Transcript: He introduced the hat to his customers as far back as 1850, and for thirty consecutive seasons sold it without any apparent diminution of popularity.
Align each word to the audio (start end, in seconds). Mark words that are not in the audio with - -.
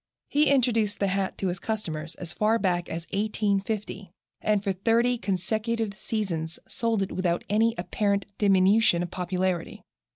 He 0.29 0.47
introduced 0.49 0.99
the 0.99 1.09
hat 1.09 1.37
to 1.37 1.47
his 1.49 1.59
customers 1.59 2.15
as 2.15 2.33
far 2.33 2.57
back 2.57 2.89
as 2.89 3.05
1850, 3.13 4.09
and 4.41 4.63
for 4.63 4.73
thirty 4.73 5.19
consecutive 5.19 5.93
seasons 5.95 6.57
sold 6.67 7.03
it 7.03 7.11
without 7.11 7.43
any 7.51 7.75
apparent 7.77 8.25
diminution 8.39 9.03
of 9.03 9.11
popularity. 9.11 9.83